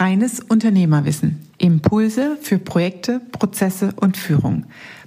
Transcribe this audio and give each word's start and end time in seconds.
Reines 0.00 0.40
Unternehmerwissen. 0.40 1.46
Impulse 1.58 2.38
für 2.40 2.58
Projekte, 2.58 3.20
Prozesse 3.32 3.92
und 3.96 4.16
Führung. 4.16 4.64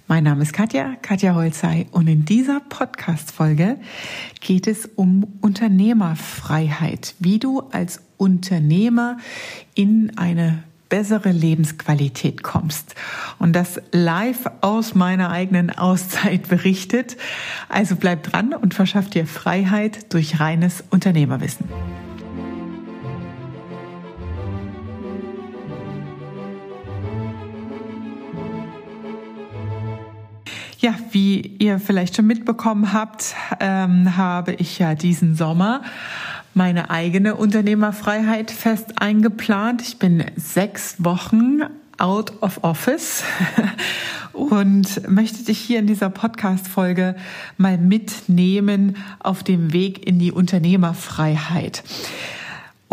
Mein 0.07 0.23
Name 0.23 0.43
ist 0.43 0.53
Katja, 0.53 0.95
Katja 1.01 1.33
Holzei 1.33 1.87
und 1.89 2.07
in 2.07 2.25
dieser 2.25 2.59
Podcast-Folge 2.59 3.77
geht 4.39 4.67
es 4.67 4.87
um 4.95 5.25
Unternehmerfreiheit, 5.41 7.15
wie 7.17 7.39
du 7.39 7.61
als 7.71 8.01
Unternehmer 8.17 9.17
in 9.73 10.15
eine 10.15 10.61
bessere 10.89 11.31
Lebensqualität 11.31 12.43
kommst. 12.43 12.93
Und 13.39 13.53
das 13.53 13.81
live 13.91 14.45
aus 14.61 14.93
meiner 14.93 15.31
eigenen 15.31 15.71
Auszeit 15.71 16.49
berichtet. 16.49 17.17
Also 17.67 17.95
bleib 17.95 18.21
dran 18.21 18.53
und 18.53 18.75
verschaff 18.75 19.09
dir 19.09 19.25
Freiheit 19.25 20.13
durch 20.13 20.39
reines 20.39 20.83
Unternehmerwissen. 20.91 21.65
Ja, 30.83 30.95
wie 31.11 31.55
ihr 31.59 31.79
vielleicht 31.79 32.17
schon 32.17 32.27
mitbekommen 32.27 32.91
habt, 32.91 33.35
ähm, 33.61 34.17
habe 34.17 34.51
ich 34.51 34.79
ja 34.79 34.95
diesen 34.95 35.33
Sommer 35.33 35.81
meine 36.53 36.89
eigene 36.89 37.35
Unternehmerfreiheit 37.35 38.51
fest 38.51 39.01
eingeplant. 39.01 39.81
Ich 39.81 39.97
bin 39.97 40.25
sechs 40.35 41.01
Wochen 41.01 41.61
out 41.97 42.33
of 42.41 42.65
office 42.65 43.23
und 44.33 45.07
möchte 45.09 45.45
dich 45.45 45.57
hier 45.59 45.79
in 45.79 45.87
dieser 45.87 46.09
Podcast-Folge 46.09 47.15
mal 47.55 47.77
mitnehmen 47.77 48.97
auf 49.19 49.41
dem 49.41 49.71
Weg 49.71 50.05
in 50.05 50.19
die 50.19 50.33
Unternehmerfreiheit. 50.33 51.81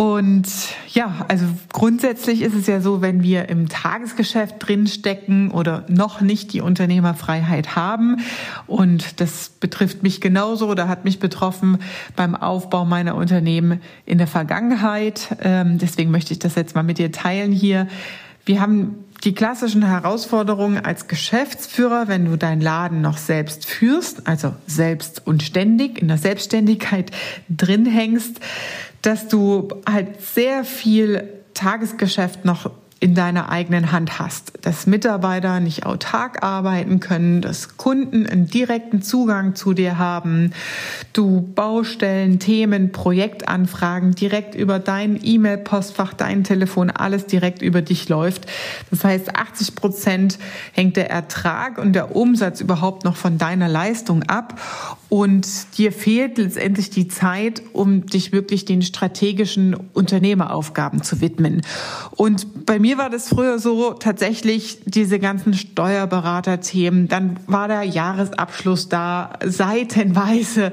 Und 0.00 0.46
ja, 0.88 1.27
also 1.28 1.45
grundsätzlich 1.74 2.40
ist 2.40 2.54
es 2.54 2.66
ja 2.66 2.80
so, 2.80 3.02
wenn 3.02 3.22
wir 3.22 3.50
im 3.50 3.68
Tagesgeschäft 3.68 4.54
drinstecken 4.59 5.51
oder 5.51 5.84
noch 5.88 6.23
nicht 6.23 6.54
die 6.54 6.62
Unternehmerfreiheit 6.62 7.76
haben, 7.76 8.16
und 8.66 9.21
das 9.21 9.51
betrifft 9.51 10.02
mich 10.02 10.23
genauso 10.23 10.68
oder 10.68 10.88
hat 10.88 11.04
mich 11.04 11.18
betroffen 11.18 11.80
beim 12.16 12.34
Aufbau 12.34 12.87
meiner 12.87 13.15
Unternehmen 13.15 13.82
in 14.06 14.16
der 14.16 14.26
Vergangenheit. 14.26 15.37
Ähm, 15.43 15.76
deswegen 15.76 16.10
möchte 16.10 16.32
ich 16.32 16.38
das 16.38 16.54
jetzt 16.54 16.74
mal 16.74 16.82
mit 16.82 16.96
dir 16.96 17.12
teilen 17.12 17.52
hier. 17.52 17.87
Wir 18.46 18.62
haben 18.62 19.04
die 19.24 19.34
klassischen 19.34 19.84
Herausforderungen 19.84 20.82
als 20.82 21.09
Geschäftsführer, 21.09 22.09
wenn 22.09 22.24
du 22.24 22.38
deinen 22.38 22.62
Laden 22.62 23.02
noch 23.02 23.18
selbst 23.18 23.66
führst, 23.66 24.26
also 24.26 24.54
selbst 24.66 25.26
und 25.26 25.43
ständig 25.43 26.01
in 26.01 26.09
der 26.09 26.16
Selbstständigkeit 26.16 27.10
drin 27.51 27.84
hängst, 27.84 28.40
dass 29.02 29.29
du 29.29 29.68
halt 29.88 30.20
sehr 30.20 30.65
viel 30.65 31.29
Tagesgeschäft 31.54 32.45
noch 32.45 32.70
in 33.02 33.15
deiner 33.15 33.48
eigenen 33.48 33.93
Hand 33.93 34.18
hast, 34.18 34.52
dass 34.60 34.87
Mitarbeiter 34.87 35.59
nicht 35.59 35.87
autark 35.87 36.45
arbeiten 36.45 37.01
können, 37.01 37.40
dass 37.40 37.79
Kunden 37.79 38.26
einen 38.26 38.46
direkten 38.46 39.01
Zugang 39.01 39.54
zu 39.54 39.73
dir 39.73 39.96
haben, 39.96 40.52
du 41.15 41.40
Baustellen, 41.54 42.38
Themen, 42.38 42.93
Projektanfragen 42.93 44.15
direkt 44.15 44.54
über 44.54 44.78
dein 44.78 45.18
E-Mail-Postfach, 45.23 46.12
dein 46.12 46.45
Telefon, 46.45 46.90
alles 46.90 47.24
direkt 47.24 47.62
über 47.62 47.80
dich 47.80 48.10
läuft. 48.10 48.46
Das 48.90 49.02
heißt, 49.02 49.34
80 49.34 49.74
Prozent 49.76 50.38
hängt 50.73 50.96
der 50.96 51.10
Ertrag 51.10 51.78
und 51.78 51.95
der 51.95 52.15
Umsatz 52.15 52.60
überhaupt 52.60 53.04
noch 53.04 53.16
von 53.16 53.38
deiner 53.38 53.68
Leistung 53.68 54.24
ab 54.24 54.60
und 55.09 55.48
dir 55.76 55.90
fehlt 55.90 56.38
letztendlich 56.38 56.90
die 56.90 57.09
Zeit, 57.09 57.62
um 57.73 58.06
dich 58.06 58.30
wirklich 58.30 58.65
den 58.65 58.82
strategischen 58.82 59.74
Unternehmeraufgaben 59.93 61.02
zu 61.02 61.21
widmen. 61.21 61.62
Und 62.12 62.66
bei 62.66 62.78
mir 62.78 62.90
mir 62.91 62.99
war 62.99 63.09
das 63.09 63.29
früher 63.29 63.60
so 63.60 63.93
tatsächlich 63.93 64.81
diese 64.84 65.21
ganzen 65.21 65.55
Steuerberater-Themen. 65.55 67.06
Dann 67.06 67.38
war 67.47 67.69
der 67.69 67.84
Jahresabschluss 67.84 68.88
da, 68.88 69.34
seitenweise 69.44 70.73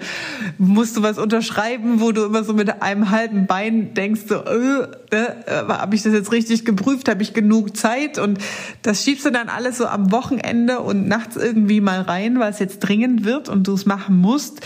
musst 0.57 0.97
du 0.97 1.03
was 1.03 1.19
unterschreiben, 1.19 2.01
wo 2.01 2.11
du 2.11 2.25
immer 2.25 2.44
so 2.44 2.53
mit 2.53 2.81
einem 2.81 3.11
halben 3.11 3.45
Bein 3.45 3.94
denkst, 3.94 4.22
so, 4.27 4.35
äh, 4.35 4.88
äh, 5.11 5.27
habe 5.67 5.95
ich 5.95 6.01
das 6.01 6.13
jetzt 6.13 6.31
richtig 6.31 6.66
geprüft, 6.66 7.07
habe 7.07 7.22
ich 7.22 7.35
genug 7.35 7.77
Zeit? 7.77 8.17
Und 8.17 8.39
das 8.81 9.03
schiebst 9.03 9.23
du 9.27 9.29
dann 9.29 9.47
alles 9.47 9.77
so 9.77 9.85
am 9.85 10.11
Wochenende 10.11 10.79
und 10.79 11.07
nachts 11.07 11.35
irgendwie 11.35 11.81
mal 11.81 12.01
rein, 12.01 12.39
weil 12.39 12.50
es 12.50 12.57
jetzt 12.57 12.79
dringend 12.79 13.25
wird 13.25 13.47
und 13.47 13.67
du 13.67 13.73
es 13.75 13.85
machen 13.85 14.17
musst. 14.17 14.61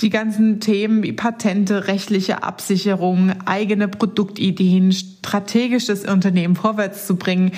Die 0.00 0.08
ganzen 0.08 0.60
Themen 0.60 1.02
wie 1.02 1.12
Patente, 1.12 1.86
rechtliche 1.86 2.42
Absicherung, 2.42 3.34
eigene 3.44 3.88
Produktideen, 3.88 4.90
strategisch 5.24 5.86
das 5.86 6.04
Unternehmen 6.04 6.54
vorwärts 6.54 7.06
zu 7.06 7.16
bringen. 7.16 7.52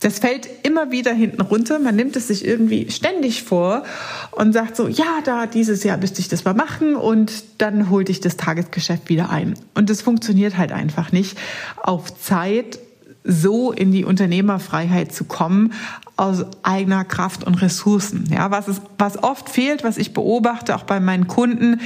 Das 0.00 0.18
fällt 0.18 0.48
immer 0.62 0.90
wieder 0.90 1.12
hinten 1.12 1.42
runter. 1.42 1.78
Man 1.78 1.94
nimmt 1.94 2.16
es 2.16 2.28
sich 2.28 2.46
irgendwie 2.46 2.90
ständig 2.90 3.42
vor 3.42 3.84
und 4.32 4.54
sagt 4.54 4.76
so, 4.76 4.88
ja, 4.88 5.20
da 5.24 5.46
dieses 5.46 5.84
Jahr 5.84 5.98
müsste 5.98 6.20
ich 6.20 6.28
das 6.28 6.44
mal 6.44 6.54
machen 6.54 6.96
und 6.96 7.44
dann 7.58 7.90
holt 7.90 8.08
ich 8.08 8.20
das 8.20 8.38
Tagesgeschäft 8.38 9.10
wieder 9.10 9.28
ein. 9.28 9.54
Und 9.74 9.90
das 9.90 10.00
funktioniert 10.00 10.56
halt 10.56 10.72
einfach 10.72 11.12
nicht. 11.12 11.36
Auf 11.76 12.18
Zeit 12.18 12.78
so 13.22 13.70
in 13.70 13.92
die 13.92 14.04
Unternehmerfreiheit 14.06 15.12
zu 15.12 15.24
kommen 15.24 15.74
aus 16.16 16.46
eigener 16.62 17.04
Kraft 17.04 17.44
und 17.44 17.60
Ressourcen. 17.60 18.24
Ja, 18.32 18.50
was 18.50 18.66
es, 18.66 18.80
was 18.96 19.22
oft 19.22 19.50
fehlt, 19.50 19.84
was 19.84 19.98
ich 19.98 20.14
beobachte, 20.14 20.74
auch 20.74 20.84
bei 20.84 21.00
meinen 21.00 21.26
Kunden, 21.26 21.82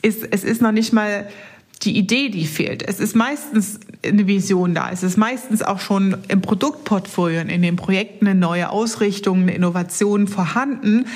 ist, 0.00 0.26
es 0.30 0.44
ist 0.44 0.62
noch 0.62 0.72
nicht 0.72 0.94
mal 0.94 1.28
die 1.84 1.96
Idee, 1.96 2.28
die 2.28 2.46
fehlt. 2.46 2.82
Es 2.86 3.00
ist 3.00 3.16
meistens 3.16 3.80
eine 4.04 4.26
Vision 4.26 4.74
da. 4.74 4.90
Es 4.90 5.02
ist 5.02 5.16
meistens 5.16 5.62
auch 5.62 5.80
schon 5.80 6.16
im 6.28 6.40
Produktportfolio, 6.40 7.40
in 7.40 7.62
den 7.62 7.76
Projekten 7.76 8.26
eine 8.26 8.38
neue 8.38 8.70
Ausrichtung, 8.70 9.42
eine 9.42 9.54
Innovation 9.54 10.28
vorhanden, 10.28 11.06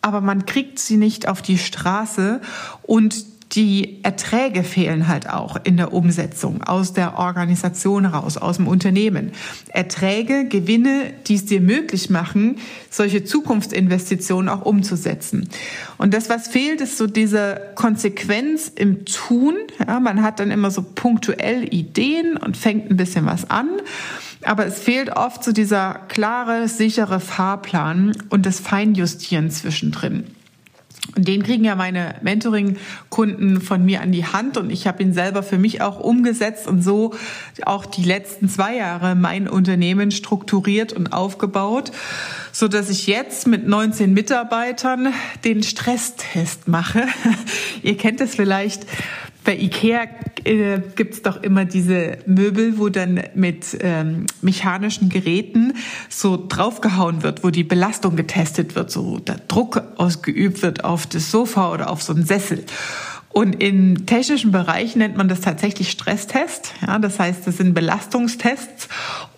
aber 0.00 0.20
man 0.20 0.44
kriegt 0.44 0.78
sie 0.78 0.96
nicht 0.96 1.28
auf 1.28 1.40
die 1.40 1.56
Straße 1.56 2.40
und 2.82 3.33
die 3.54 4.02
Erträge 4.02 4.64
fehlen 4.64 5.06
halt 5.06 5.28
auch 5.28 5.56
in 5.62 5.76
der 5.76 5.92
Umsetzung 5.92 6.64
aus 6.64 6.92
der 6.92 7.18
Organisation 7.18 8.10
heraus, 8.10 8.36
aus 8.36 8.56
dem 8.56 8.66
Unternehmen. 8.66 9.30
Erträge, 9.68 10.48
Gewinne, 10.48 11.12
die 11.26 11.36
es 11.36 11.44
dir 11.44 11.60
möglich 11.60 12.10
machen, 12.10 12.56
solche 12.90 13.22
Zukunftsinvestitionen 13.22 14.48
auch 14.48 14.62
umzusetzen. 14.62 15.48
Und 15.98 16.14
das, 16.14 16.28
was 16.28 16.48
fehlt, 16.48 16.80
ist 16.80 16.98
so 16.98 17.06
diese 17.06 17.60
Konsequenz 17.76 18.72
im 18.74 19.04
Tun. 19.04 19.54
Ja, 19.86 20.00
man 20.00 20.22
hat 20.22 20.40
dann 20.40 20.50
immer 20.50 20.72
so 20.72 20.82
punktuell 20.82 21.72
Ideen 21.72 22.36
und 22.36 22.56
fängt 22.56 22.90
ein 22.90 22.96
bisschen 22.96 23.24
was 23.24 23.50
an. 23.50 23.68
Aber 24.42 24.66
es 24.66 24.80
fehlt 24.80 25.16
oft 25.16 25.44
so 25.44 25.52
dieser 25.52 26.00
klare, 26.08 26.66
sichere 26.68 27.20
Fahrplan 27.20 28.16
und 28.30 28.46
das 28.46 28.58
Feinjustieren 28.58 29.50
zwischendrin. 29.50 30.24
Den 31.16 31.42
kriegen 31.42 31.64
ja 31.64 31.74
meine 31.74 32.16
Mentoring-Kunden 32.22 33.60
von 33.60 33.84
mir 33.84 34.00
an 34.00 34.10
die 34.10 34.26
Hand 34.26 34.56
und 34.56 34.70
ich 34.70 34.86
habe 34.86 35.02
ihn 35.02 35.12
selber 35.12 35.42
für 35.42 35.58
mich 35.58 35.82
auch 35.82 36.00
umgesetzt 36.00 36.66
und 36.66 36.82
so 36.82 37.14
auch 37.64 37.86
die 37.86 38.04
letzten 38.04 38.48
zwei 38.48 38.76
Jahre 38.76 39.14
mein 39.14 39.48
Unternehmen 39.48 40.10
strukturiert 40.10 40.92
und 40.92 41.12
aufgebaut, 41.12 41.92
so 42.52 42.68
dass 42.68 42.88
ich 42.88 43.06
jetzt 43.06 43.46
mit 43.46 43.66
19 43.66 44.12
Mitarbeitern 44.12 45.12
den 45.44 45.62
Stresstest 45.62 46.68
mache. 46.68 47.06
Ihr 47.82 47.96
kennt 47.96 48.20
es 48.20 48.34
vielleicht 48.34 48.86
bei 49.44 49.56
Ikea 49.56 50.06
äh, 50.44 50.80
gibt's 50.96 51.22
doch 51.22 51.42
immer 51.42 51.64
diese 51.64 52.18
Möbel, 52.26 52.78
wo 52.78 52.88
dann 52.88 53.22
mit 53.34 53.76
ähm, 53.80 54.26
mechanischen 54.40 55.10
Geräten 55.10 55.74
so 56.08 56.42
draufgehauen 56.48 57.22
wird, 57.22 57.44
wo 57.44 57.50
die 57.50 57.64
Belastung 57.64 58.16
getestet 58.16 58.74
wird, 58.74 58.90
so 58.90 59.18
der 59.18 59.38
Druck 59.46 59.82
ausgeübt 59.96 60.62
wird 60.62 60.84
auf 60.84 61.06
das 61.06 61.30
Sofa 61.30 61.72
oder 61.72 61.90
auf 61.90 62.02
so 62.02 62.14
einen 62.14 62.24
Sessel. 62.24 62.64
Und 63.34 63.60
im 63.60 64.06
technischen 64.06 64.52
Bereich 64.52 64.94
nennt 64.94 65.16
man 65.16 65.26
das 65.26 65.40
tatsächlich 65.40 65.90
Stresstest. 65.90 66.72
Ja, 66.86 67.00
das 67.00 67.18
heißt, 67.18 67.44
das 67.44 67.56
sind 67.56 67.74
Belastungstests. 67.74 68.88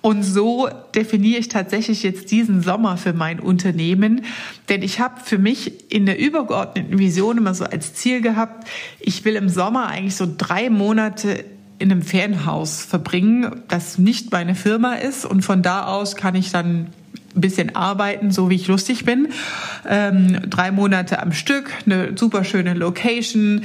Und 0.02 0.22
so 0.22 0.68
definiere 0.94 1.40
ich 1.40 1.48
tatsächlich 1.48 2.02
jetzt 2.02 2.30
diesen 2.30 2.62
Sommer 2.62 2.98
für 2.98 3.14
mein 3.14 3.40
Unternehmen. 3.40 4.26
Denn 4.68 4.82
ich 4.82 5.00
habe 5.00 5.22
für 5.24 5.38
mich 5.38 5.90
in 5.90 6.04
der 6.04 6.18
übergeordneten 6.18 6.98
Vision 6.98 7.38
immer 7.38 7.54
so 7.54 7.64
als 7.64 7.94
Ziel 7.94 8.20
gehabt, 8.20 8.68
ich 9.00 9.24
will 9.24 9.34
im 9.34 9.48
Sommer 9.48 9.86
eigentlich 9.86 10.16
so 10.16 10.28
drei 10.36 10.68
Monate 10.68 11.46
in 11.78 11.90
einem 11.90 12.02
Ferienhaus 12.02 12.82
verbringen, 12.82 13.62
das 13.68 13.96
nicht 13.96 14.30
meine 14.30 14.54
Firma 14.54 14.96
ist. 14.96 15.24
Und 15.24 15.40
von 15.40 15.62
da 15.62 15.86
aus 15.86 16.16
kann 16.16 16.34
ich 16.34 16.52
dann 16.52 16.88
ein 17.36 17.40
bisschen 17.40 17.76
arbeiten, 17.76 18.30
so 18.30 18.50
wie 18.50 18.54
ich 18.54 18.66
lustig 18.66 19.04
bin. 19.04 19.28
Ähm, 19.86 20.40
drei 20.48 20.70
Monate 20.70 21.20
am 21.22 21.32
Stück, 21.32 21.70
eine 21.84 22.16
super 22.16 22.44
schöne 22.44 22.74
Location, 22.74 23.62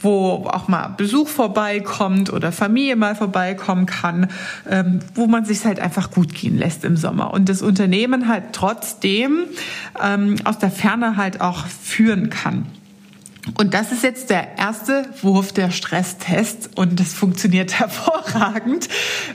wo 0.00 0.46
auch 0.46 0.68
mal 0.68 0.88
Besuch 0.88 1.28
vorbeikommt 1.28 2.32
oder 2.32 2.52
Familie 2.52 2.96
mal 2.96 3.16
vorbeikommen 3.16 3.86
kann, 3.86 4.28
ähm, 4.68 5.00
wo 5.14 5.26
man 5.26 5.44
sich 5.44 5.64
halt 5.64 5.80
einfach 5.80 6.10
gut 6.10 6.34
gehen 6.34 6.58
lässt 6.58 6.84
im 6.84 6.96
Sommer 6.96 7.32
und 7.32 7.48
das 7.48 7.62
Unternehmen 7.62 8.28
halt 8.28 8.44
trotzdem 8.52 9.44
ähm, 10.02 10.36
aus 10.44 10.58
der 10.58 10.70
Ferne 10.70 11.16
halt 11.16 11.40
auch 11.40 11.66
führen 11.66 12.30
kann. 12.30 12.66
Und 13.58 13.74
das 13.74 13.92
ist 13.92 14.02
jetzt 14.02 14.30
der 14.30 14.56
erste 14.56 15.06
Wurf 15.20 15.52
der 15.52 15.70
Stresstest 15.70 16.70
und 16.76 16.98
das 16.98 17.12
funktioniert 17.12 17.74
hervorragend. 17.78 18.88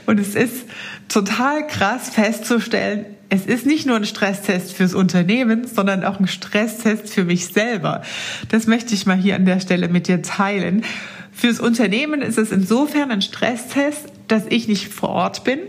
Und 0.06 0.18
es 0.18 0.34
ist 0.34 0.64
total 1.08 1.66
krass 1.66 2.10
festzustellen, 2.10 3.06
es 3.30 3.46
ist 3.46 3.64
nicht 3.64 3.86
nur 3.86 3.96
ein 3.96 4.04
Stresstest 4.04 4.72
fürs 4.72 4.92
Unternehmen, 4.92 5.66
sondern 5.66 6.04
auch 6.04 6.18
ein 6.18 6.26
Stresstest 6.26 7.14
für 7.14 7.24
mich 7.24 7.46
selber. 7.46 8.02
Das 8.48 8.66
möchte 8.66 8.92
ich 8.92 9.06
mal 9.06 9.16
hier 9.16 9.36
an 9.36 9.46
der 9.46 9.60
Stelle 9.60 9.88
mit 9.88 10.08
dir 10.08 10.20
teilen. 10.20 10.84
Fürs 11.32 11.60
Unternehmen 11.60 12.22
ist 12.22 12.38
es 12.38 12.50
insofern 12.50 13.10
ein 13.10 13.22
Stresstest, 13.22 14.08
dass 14.26 14.42
ich 14.48 14.68
nicht 14.68 14.88
vor 14.88 15.10
Ort 15.10 15.44
bin, 15.44 15.60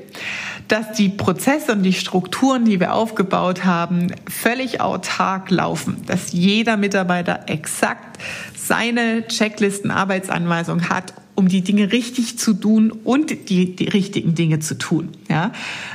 dass 0.68 0.92
die 0.94 1.10
Prozesse 1.10 1.74
und 1.74 1.84
die 1.84 1.94
Strukturen, 1.94 2.66
die 2.66 2.80
wir 2.80 2.94
aufgebaut 2.94 3.64
haben, 3.64 4.08
völlig 4.28 4.82
autark 4.82 5.52
laufen, 5.52 5.98
dass 6.08 6.32
jeder 6.32 6.78
Mitarbeiter 6.78 7.42
exakt 7.48 8.20
seine 8.68 9.28
Checklisten, 9.28 9.92
Arbeitsanweisung 9.92 10.90
hat 10.90 11.14
um 11.42 11.48
die 11.48 11.62
Dinge 11.62 11.92
richtig 11.92 12.38
zu 12.38 12.54
tun 12.54 12.92
und 12.92 13.50
die, 13.50 13.76
die 13.76 13.88
richtigen 13.88 14.36
Dinge 14.36 14.60
zu 14.60 14.78
tun, 14.78 15.10
ja, 15.30 15.52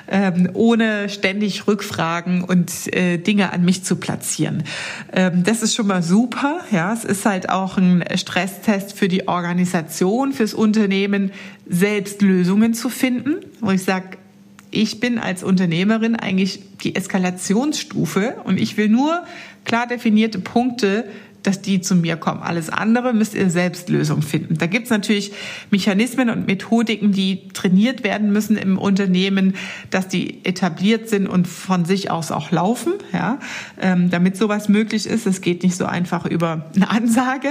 ähm, 0.09 0.49
ohne 0.55 1.09
ständig 1.09 1.69
Rückfragen 1.69 2.43
und 2.43 2.93
äh, 2.93 3.19
Dinge 3.19 3.53
an 3.53 3.65
mich 3.65 3.85
zu 3.85 3.97
platzieren. 3.97 4.65
Ähm, 5.13 5.45
das 5.45 5.63
ist 5.63 5.75
schon 5.75 5.87
mal 5.87 6.03
super, 6.03 6.61
ja. 6.73 6.93
Es 6.93 7.05
ist 7.05 7.27
halt 7.27 7.49
auch 7.49 7.77
ein 7.77 8.03
Stresstest 8.17 8.99
für 8.99 9.09
die 9.09 9.29
Organisation, 9.29 10.33
fürs 10.33 10.55
Unternehmen, 10.55 11.31
selbst 11.69 12.23
Lösungen 12.23 12.75
zu 12.75 12.89
finden, 12.89 13.37
wo 13.61 13.71
ich 13.71 13.85
sage, 13.85 14.19
ich 14.73 15.01
bin 15.01 15.19
als 15.19 15.45
Unternehmerin 15.45 16.17
eigentlich 16.17 16.61
die 16.83 16.97
Eskalationsstufe 16.97 18.37
und 18.45 18.61
ich 18.61 18.77
will 18.77 18.89
nur 18.89 19.23
klar 19.65 19.87
definierte 19.87 20.39
Punkte 20.39 21.05
dass 21.47 21.63
die 21.63 21.81
zu 21.81 21.95
mir 21.95 22.17
kommen. 22.17 22.43
Alles 22.43 22.71
andere 22.71 23.13
müsst 23.13 23.35
ihr 23.35 23.51
selbst 23.51 23.89
Lösung 23.89 24.21
finden. 24.23 24.59
Da 24.59 24.67
gibt's 24.67 24.91
natürlich 24.91 25.33
Mechanismen 25.71 26.29
und 26.29 26.47
Methodiken, 26.49 27.13
die 27.13 27.49
trainiert 27.53 28.03
werden 28.03 28.33
müssen 28.33 28.57
im 28.57 28.79
Unternehmen, 28.79 29.55
dass 29.91 30.09
die 30.09 30.45
etabliert 30.45 31.09
sind 31.09 31.29
und 31.29 31.47
von 31.47 31.85
sich 31.85 32.11
aus 32.11 32.33
auch 32.33 32.51
laufen, 32.51 32.95
ja, 33.13 33.39
ähm, 33.81 34.11
damit 34.11 34.37
sowas 34.37 34.69
möglich 34.69 35.07
ist. 35.07 35.27
Es 35.27 35.41
geht 35.41 35.63
nicht 35.63 35.77
so 35.77 35.87
einfach 35.87 36.27
über 36.27 36.67
eine 36.75 36.91
Ansage, 36.91 37.49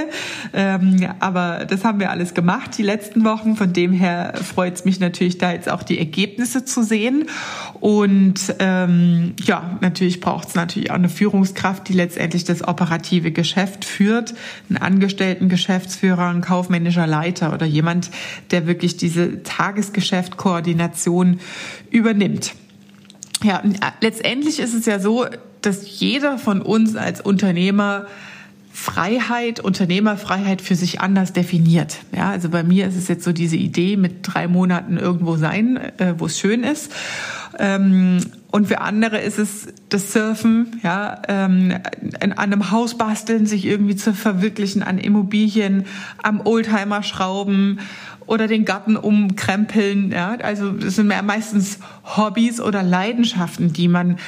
ähm, 0.54 1.08
aber 1.20 1.66
das 1.66 1.86
haben 1.86 2.02
wir 2.02 2.12
alles 2.12 2.34
gemacht 2.34 2.78
die 2.78 2.84
letzten 2.84 3.24
Wochen. 3.24 3.56
Von 3.56 3.72
dem 3.72 3.94
her 3.94 4.34
freut 4.44 4.76
es 4.76 4.86
mich 4.86 5.00
natürlich, 5.00 5.38
da 5.38 5.54
jetzt 5.54 5.70
auch 5.70 5.84
die 5.84 6.00
Ergebnisse 6.00 6.66
zu 6.66 6.84
sehen. 6.84 7.30
Und 7.80 8.56
ähm, 8.60 9.36
ja, 9.46 9.78
natürlich 9.80 10.20
braucht 10.20 10.50
es 10.50 10.56
natürlich 10.56 10.92
auch 10.92 10.96
eine 10.96 11.10
Führungskraft, 11.10 11.88
die 11.88 11.94
letztendlich 11.94 12.44
das 12.44 12.68
operative 12.68 13.32
Geschäft 13.32 13.85
führt, 13.86 14.34
ein 14.70 14.78
Angestellten 14.78 15.50
Geschäftsführer, 15.50 16.30
ein 16.30 16.42
kaufmännischer 16.42 17.08
Leiter 17.08 17.54
oder 17.54 17.66
jemand, 17.66 18.12
der 18.52 18.68
wirklich 18.68 18.98
diese 18.98 19.44
Tagesgeschäftkoordination 19.44 21.40
übernimmt. 21.92 22.54
Ja, 23.44 23.62
letztendlich 24.02 24.60
ist 24.60 24.74
es 24.74 24.86
ja 24.86 25.00
so, 25.00 25.26
dass 25.62 26.00
jeder 26.00 26.38
von 26.38 26.62
uns 26.62 26.96
als 26.96 27.22
Unternehmer 27.22 28.08
Freiheit, 28.76 29.62
Unternehmerfreiheit 29.62 30.62
für 30.62 30.76
sich 30.76 31.00
anders 31.00 31.32
definiert. 31.32 32.00
Ja, 32.14 32.30
also 32.32 32.50
bei 32.50 32.62
mir 32.62 32.88
ist 32.88 32.98
es 32.98 33.08
jetzt 33.08 33.24
so 33.24 33.32
diese 33.32 33.56
Idee 33.56 33.96
mit 33.96 34.18
drei 34.22 34.50
Monaten 34.50 34.98
irgendwo 34.98 35.38
sein, 35.38 35.78
äh, 35.98 36.16
wo 36.18 36.26
es 36.26 36.38
schön 36.38 36.64
ist. 36.64 36.92
Ähm, 37.58 38.20
und 38.56 38.70
für 38.70 38.80
andere 38.80 39.20
ist 39.20 39.38
es 39.38 39.68
das 39.90 40.14
Surfen, 40.14 40.80
ja, 40.82 41.22
ähm, 41.28 41.78
an 42.22 42.32
einem 42.32 42.72
Haus 42.72 42.98
basteln, 42.98 43.48
sich 43.48 43.66
irgendwie 43.66 43.98
zu 43.98 44.14
verwirklichen, 44.14 44.82
an 44.82 44.98
Immobilien, 44.98 45.86
am 46.24 46.40
Oldtimer 46.40 47.04
schrauben 47.04 47.82
oder 48.26 48.48
den 48.48 48.64
Garten 48.64 48.96
umkrempeln. 48.96 50.14
Ja, 50.14 50.38
also 50.42 50.72
das 50.72 50.96
sind 50.96 51.12
meistens 51.26 51.80
Hobbys 52.06 52.62
oder 52.62 52.82
Leidenschaften, 52.82 53.74
die 53.74 53.90
man 53.90 54.20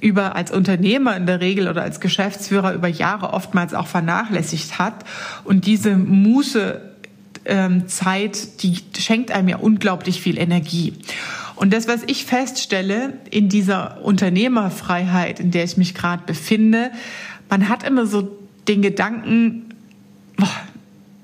über 0.00 0.34
als 0.34 0.50
Unternehmer 0.50 1.16
in 1.16 1.26
der 1.26 1.40
Regel 1.40 1.68
oder 1.68 1.82
als 1.82 2.00
Geschäftsführer 2.00 2.74
über 2.74 2.88
Jahre 2.88 3.32
oftmals 3.32 3.74
auch 3.74 3.86
vernachlässigt 3.86 4.80
hat. 4.80 5.04
Und 5.44 5.66
diese 5.66 5.94
Muße 5.96 6.80
ähm, 7.44 7.86
Zeit, 7.86 8.64
die 8.64 8.76
schenkt 8.98 9.30
einem 9.30 9.50
ja 9.50 9.58
unglaublich 9.58 10.20
viel 10.20 10.36
Energie. 10.36 10.94
Und 11.56 11.72
das, 11.72 11.88
was 11.88 12.02
ich 12.06 12.24
feststelle 12.24 13.14
in 13.30 13.48
dieser 13.48 14.02
Unternehmerfreiheit, 14.02 15.40
in 15.40 15.50
der 15.50 15.64
ich 15.64 15.76
mich 15.76 15.94
gerade 15.94 16.22
befinde, 16.26 16.90
man 17.48 17.68
hat 17.68 17.82
immer 17.82 18.06
so 18.06 18.36
den 18.68 18.82
Gedanken, 18.82 19.74
boah, 20.36 20.48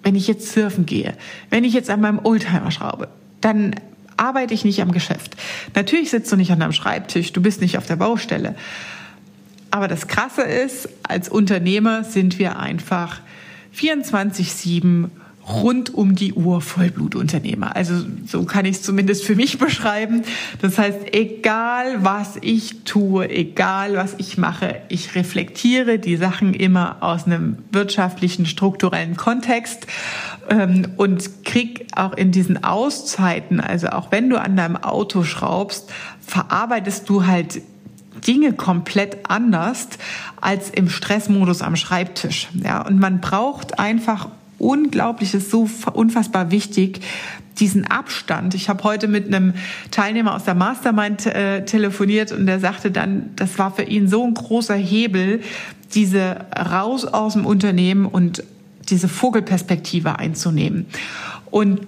wenn 0.03 0.15
ich 0.15 0.27
jetzt 0.29 0.53
surfen 0.53 0.87
gehe, 0.87 1.15
wenn 1.51 1.65
ich 1.65 1.75
jetzt 1.75 1.91
an 1.91 2.01
meinem 2.01 2.21
Oldtimer 2.23 2.71
schraube, 2.71 3.09
dann 3.41 3.75
arbeite 4.17 4.55
ich 4.55 4.65
nicht 4.65 4.83
am 4.83 4.93
Geschäft. 4.93 5.37
Natürlich 5.75 6.11
sitzt 6.11 6.31
du 6.33 6.37
nicht 6.37 6.51
an 6.51 6.61
deinem 6.61 6.73
Schreibtisch, 6.73 7.33
du 7.33 7.41
bist 7.41 7.61
nicht 7.61 7.79
auf 7.79 7.87
der 7.87 7.97
Baustelle. 7.97 8.55
Aber 9.71 9.89
das 9.89 10.09
Krasse 10.09 10.43
ist, 10.43 10.89
als 11.03 11.29
Unternehmer 11.29 12.05
sind 12.05 12.39
wir 12.39 12.59
einfach 12.59 13.21
24-7 13.77 15.09
rund 15.49 15.95
um 15.95 16.15
die 16.15 16.35
Uhr 16.35 16.61
Vollblutunternehmer. 16.61 17.75
Also 17.75 17.95
so 18.27 18.45
kann 18.45 18.65
ich 18.65 18.77
es 18.77 18.83
zumindest 18.83 19.25
für 19.25 19.35
mich 19.35 19.59
beschreiben. 19.59 20.23
Das 20.61 20.79
heißt, 20.79 21.15
egal 21.15 22.05
was 22.05 22.37
ich 22.41 22.85
tue, 22.85 23.29
egal 23.31 23.97
was 23.97 24.15
ich 24.19 24.39
mache, 24.39 24.83
ich 24.89 25.15
reflektiere 25.15 25.99
die 25.99 26.17
Sachen 26.17 26.55
immer 26.55 26.99
aus 27.01 27.27
einem 27.27 27.59
wirtschaftlichen, 27.73 28.47
strukturellen 28.47 29.17
Kontext 29.17 29.87
ähm, 30.51 30.89
und 30.97 31.45
krieg 31.45 31.87
auch 31.95 32.13
in 32.13 32.31
diesen 32.31 32.65
Auszeiten, 32.65 33.61
also 33.61 33.89
auch 33.89 34.11
wenn 34.11 34.31
du 34.31 34.41
an 34.41 34.57
deinem 34.57 34.77
Auto 34.77 35.25
schraubst, 35.25 35.91
verarbeitest 36.21 37.09
du 37.09 37.27
halt 37.27 37.63
Dinge 38.27 38.53
komplett 38.53 39.31
anders 39.31 39.89
als 40.41 40.71
im 40.71 40.89
Stressmodus 40.89 41.63
am 41.63 41.77
Schreibtisch. 41.77 42.49
Ja, 42.55 42.83
und 42.83 42.99
man 42.99 43.21
braucht 43.21 43.79
einfach 43.79 44.29
unglaublich, 44.59 45.35
ist 45.35 45.51
so 45.51 45.69
unfassbar 45.93 46.51
wichtig, 46.51 47.01
diesen 47.59 47.87
Abstand. 47.87 48.55
Ich 48.55 48.69
habe 48.69 48.85
heute 48.85 49.09
mit 49.09 49.27
einem 49.27 49.55
Teilnehmer 49.91 50.35
aus 50.35 50.45
der 50.45 50.55
Mastermind 50.55 51.27
äh, 51.27 51.65
telefoniert 51.65 52.33
und 52.33 52.47
der 52.47 52.61
sagte 52.61 52.91
dann, 52.91 53.31
das 53.37 53.59
war 53.59 53.75
für 53.75 53.83
ihn 53.83 54.09
so 54.09 54.25
ein 54.25 54.35
großer 54.35 54.77
Hebel, 54.77 55.41
diese 55.95 56.47
raus 56.57 57.05
aus 57.05 57.33
dem 57.33 57.47
Unternehmen 57.47 58.07
und 58.07 58.45
diese 58.89 59.09
Vogelperspektive 59.09 60.19
einzunehmen. 60.19 60.87
Und 61.51 61.81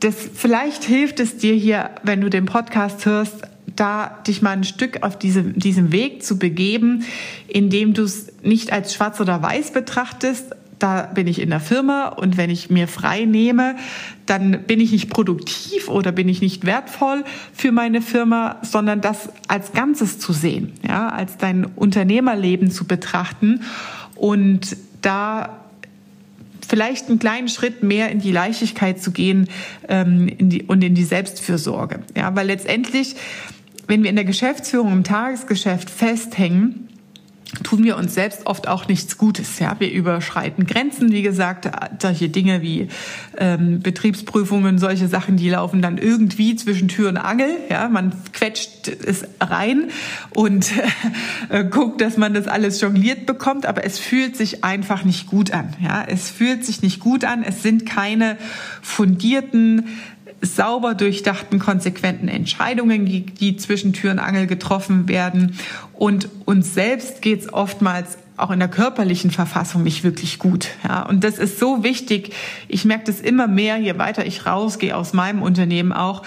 das 0.00 0.14
vielleicht 0.34 0.84
hilft 0.84 1.20
es 1.20 1.36
dir 1.36 1.54
hier, 1.54 1.90
wenn 2.02 2.20
du 2.20 2.30
den 2.30 2.46
Podcast 2.46 3.04
hörst, 3.06 3.42
da 3.76 4.18
dich 4.26 4.42
mal 4.42 4.50
ein 4.50 4.64
Stück 4.64 5.02
auf 5.02 5.18
diesem, 5.18 5.58
diesem 5.58 5.92
Weg 5.92 6.24
zu 6.24 6.38
begeben, 6.38 7.04
indem 7.46 7.94
du 7.94 8.02
es 8.02 8.32
nicht 8.42 8.72
als 8.72 8.94
schwarz 8.94 9.20
oder 9.20 9.42
weiß 9.42 9.72
betrachtest, 9.72 10.54
da 10.80 11.02
bin 11.02 11.26
ich 11.26 11.40
in 11.40 11.50
der 11.50 11.60
Firma 11.60 12.08
und 12.08 12.36
wenn 12.36 12.50
ich 12.50 12.70
mir 12.70 12.88
frei 12.88 13.24
nehme, 13.24 13.76
dann 14.26 14.62
bin 14.66 14.80
ich 14.80 14.92
nicht 14.92 15.10
produktiv 15.10 15.88
oder 15.88 16.10
bin 16.10 16.28
ich 16.28 16.40
nicht 16.40 16.66
wertvoll 16.66 17.24
für 17.52 17.70
meine 17.70 18.02
Firma, 18.02 18.56
sondern 18.62 19.00
das 19.00 19.28
als 19.46 19.72
Ganzes 19.72 20.18
zu 20.18 20.32
sehen, 20.32 20.72
ja, 20.86 21.08
als 21.08 21.36
dein 21.36 21.64
Unternehmerleben 21.64 22.70
zu 22.70 22.86
betrachten 22.86 23.62
und 24.16 24.76
da 25.02 25.60
vielleicht 26.66 27.08
einen 27.08 27.18
kleinen 27.18 27.48
Schritt 27.48 27.82
mehr 27.82 28.10
in 28.10 28.20
die 28.20 28.32
Leichtigkeit 28.32 29.02
zu 29.02 29.10
gehen 29.10 29.48
ähm, 29.88 30.28
in 30.28 30.50
die, 30.50 30.62
und 30.62 30.82
in 30.82 30.94
die 30.94 31.04
Selbstfürsorge. 31.04 32.00
Ja, 32.16 32.34
weil 32.36 32.46
letztendlich, 32.46 33.16
wenn 33.86 34.02
wir 34.02 34.10
in 34.10 34.16
der 34.16 34.24
Geschäftsführung 34.24 34.92
im 34.92 35.04
Tagesgeschäft 35.04 35.90
festhängen, 35.90 36.89
tun 37.62 37.84
wir 37.84 37.96
uns 37.96 38.14
selbst 38.14 38.46
oft 38.46 38.68
auch 38.68 38.88
nichts 38.88 39.18
Gutes. 39.18 39.58
Ja, 39.58 39.76
wir 39.78 39.90
überschreiten 39.90 40.66
Grenzen, 40.66 41.12
wie 41.12 41.22
gesagt, 41.22 41.70
solche 42.00 42.28
Dinge 42.28 42.62
wie 42.62 42.88
ähm, 43.36 43.80
Betriebsprüfungen, 43.80 44.78
solche 44.78 45.08
Sachen, 45.08 45.36
die 45.36 45.50
laufen 45.50 45.82
dann 45.82 45.98
irgendwie 45.98 46.56
zwischen 46.56 46.88
Tür 46.88 47.08
und 47.08 47.16
Angel. 47.16 47.50
Ja, 47.68 47.88
man 47.88 48.12
quetscht 48.32 48.88
es 48.88 49.24
rein 49.40 49.90
und 50.34 50.70
äh, 51.48 51.64
guckt, 51.64 52.00
dass 52.00 52.16
man 52.16 52.34
das 52.34 52.48
alles 52.48 52.80
jongliert 52.80 53.26
bekommt, 53.26 53.66
aber 53.66 53.84
es 53.84 53.98
fühlt 53.98 54.36
sich 54.36 54.64
einfach 54.64 55.04
nicht 55.04 55.26
gut 55.26 55.52
an. 55.52 55.74
Ja, 55.80 56.04
es 56.06 56.30
fühlt 56.30 56.64
sich 56.64 56.82
nicht 56.82 57.00
gut 57.00 57.24
an. 57.24 57.42
Es 57.42 57.62
sind 57.62 57.86
keine 57.86 58.36
fundierten 58.82 59.86
sauber 60.42 60.94
durchdachten, 60.94 61.58
konsequenten 61.58 62.28
Entscheidungen, 62.28 63.06
die, 63.06 63.26
die 63.26 63.56
zwischen 63.56 63.92
Tür 63.92 64.12
und 64.12 64.18
Angel 64.18 64.46
getroffen 64.46 65.08
werden. 65.08 65.56
Und 65.92 66.28
uns 66.46 66.74
selbst 66.74 67.22
geht 67.22 67.40
es 67.40 67.52
oftmals 67.52 68.18
auch 68.36 68.50
in 68.50 68.58
der 68.58 68.68
körperlichen 68.68 69.30
Verfassung 69.30 69.82
nicht 69.82 70.02
wirklich 70.02 70.38
gut. 70.38 70.68
Ja, 70.82 71.02
und 71.02 71.24
das 71.24 71.38
ist 71.38 71.58
so 71.58 71.82
wichtig. 71.82 72.32
Ich 72.68 72.84
merke 72.84 73.04
das 73.04 73.20
immer 73.20 73.46
mehr, 73.46 73.76
je 73.76 73.98
weiter 73.98 74.26
ich 74.26 74.46
rausgehe 74.46 74.96
aus 74.96 75.12
meinem 75.12 75.42
Unternehmen 75.42 75.92
auch, 75.92 76.22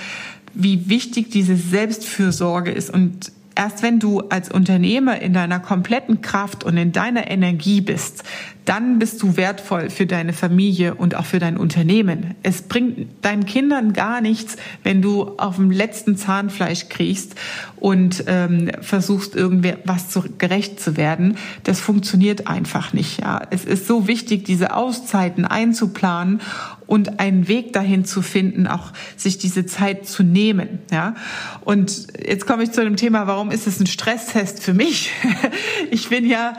wie 0.54 0.88
wichtig 0.88 1.32
diese 1.32 1.56
Selbstfürsorge 1.56 2.72
ist 2.72 2.92
und 2.92 3.32
Erst 3.56 3.84
wenn 3.84 4.00
du 4.00 4.22
als 4.30 4.50
Unternehmer 4.50 5.22
in 5.22 5.34
deiner 5.34 5.60
kompletten 5.60 6.22
Kraft 6.22 6.64
und 6.64 6.76
in 6.76 6.92
deiner 6.92 7.30
Energie 7.30 7.82
bist, 7.82 8.24
dann 8.66 9.00
bist 9.00 9.22
du 9.22 9.36
wertvoll 9.36 9.90
für 9.90 10.06
deine 10.06 10.34
Familie 10.34 10.96
und 10.96 11.16
auch 11.16 11.26
für 11.26 11.40
dein 11.40 11.58
Unternehmen. 11.58 12.36
Es 12.44 12.62
bringt 12.62 13.08
deinen 13.24 13.46
Kindern 13.46 13.94
gar 13.94 14.22
nichts, 14.22 14.56
wenn 14.84 15.02
du 15.02 15.38
auf 15.38 15.58
dem 15.58 15.72
letzten 15.72 16.16
Zahnfleisch 16.16 16.90
kriegst 16.90 17.36
und 17.76 18.24
ähm, 18.28 18.72
versuchst 18.82 19.36
irgendwie 19.36 19.74
was 19.84 20.10
zu, 20.10 20.24
gerecht 20.38 20.80
zu 20.80 20.96
werden. 20.96 21.38
Das 21.64 21.80
funktioniert 21.80 22.48
einfach 22.48 22.94
nicht. 22.94 23.22
Ja, 23.22 23.42
es 23.50 23.66
ist 23.66 23.88
so 23.88 24.08
wichtig, 24.08 24.46
diese 24.46 24.76
Auszeiten 24.76 25.46
einzuplanen 25.46 26.42
und 26.88 27.20
einen 27.20 27.48
Weg 27.48 27.74
dahin 27.74 28.06
zu 28.06 28.22
finden, 28.22 28.68
auch 28.68 28.94
sich 29.18 29.38
diese 29.38 29.66
Zeit 29.66 30.08
zu 30.08 30.24
nehmen. 30.24 30.80
Ja, 30.92 31.16
und 31.62 32.08
jetzt 32.26 32.46
komme 32.46 32.64
ich 32.64 32.72
zu 32.72 32.84
dem 32.84 32.96
Thema, 32.96 33.28
warum 33.28 33.52
ist 33.52 33.68
es 33.68 33.80
ein 33.80 33.88
Stresstest 33.88 34.64
für 34.64 34.74
mich? 34.74 35.12
ich 35.92 36.10
bin 36.10 36.26
ja 36.26 36.54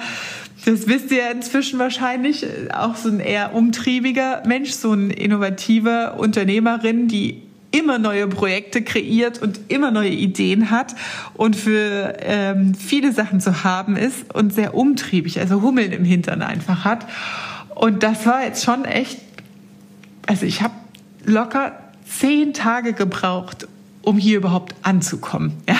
das 0.64 0.86
wisst 0.86 1.10
ihr 1.10 1.30
inzwischen 1.30 1.78
wahrscheinlich, 1.78 2.46
auch 2.72 2.96
so 2.96 3.08
ein 3.08 3.20
eher 3.20 3.54
umtriebiger 3.54 4.42
Mensch, 4.46 4.70
so 4.70 4.92
ein 4.92 5.10
innovativer 5.10 6.18
Unternehmerin, 6.18 7.08
die 7.08 7.42
immer 7.70 7.98
neue 7.98 8.28
Projekte 8.28 8.82
kreiert 8.82 9.42
und 9.42 9.60
immer 9.68 9.90
neue 9.90 10.10
Ideen 10.10 10.70
hat 10.70 10.94
und 11.34 11.56
für 11.56 12.14
ähm, 12.20 12.74
viele 12.74 13.12
Sachen 13.12 13.40
zu 13.40 13.64
haben 13.64 13.96
ist 13.96 14.32
und 14.32 14.54
sehr 14.54 14.74
umtriebig, 14.74 15.40
also 15.40 15.60
Hummeln 15.60 15.92
im 15.92 16.04
Hintern 16.04 16.40
einfach 16.40 16.84
hat. 16.84 17.06
Und 17.74 18.04
das 18.04 18.26
war 18.26 18.44
jetzt 18.44 18.64
schon 18.64 18.84
echt, 18.84 19.18
also 20.26 20.46
ich 20.46 20.62
habe 20.62 20.74
locker 21.24 21.72
zehn 22.06 22.54
Tage 22.54 22.92
gebraucht, 22.92 23.66
um 24.04 24.18
hier 24.18 24.38
überhaupt 24.38 24.74
anzukommen. 24.82 25.52
Ja. 25.68 25.76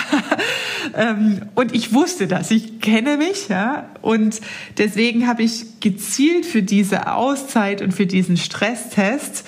Ähm, 0.93 1.41
und 1.55 1.75
ich 1.75 1.93
wusste 1.93 2.27
das, 2.27 2.51
ich 2.51 2.79
kenne 2.79 3.17
mich, 3.17 3.49
ja, 3.49 3.89
und 4.01 4.39
deswegen 4.77 5.27
habe 5.27 5.43
ich 5.43 5.79
gezielt 5.81 6.45
für 6.45 6.61
diese 6.61 7.11
Auszeit 7.11 7.81
und 7.81 7.91
für 7.91 8.05
diesen 8.05 8.37
Stresstest 8.37 9.45